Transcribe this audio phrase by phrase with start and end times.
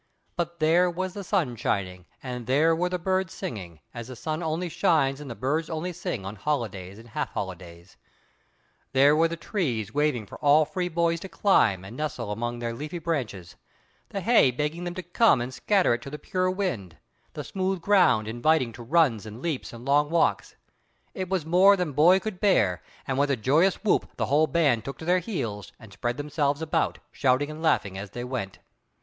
[0.35, 4.41] But there was the sun shining, and there were the birds singing, as the sun
[4.41, 7.97] only shines and the birds only sing on holidays and half holidays;
[8.93, 12.73] there were the trees waving for all free boys to climb and nestle among their
[12.73, 13.55] leafy branches;
[14.09, 16.87] the hay begging them to come and scatter it to the pure air;
[17.33, 20.55] the smooth ground, inviting to runs and leaps and long walks.
[21.13, 24.83] It was more than boy could bear, and with a joyous whoop the whole band
[24.83, 28.57] took to their heels and spread themselves about, shouting and laughing as they went.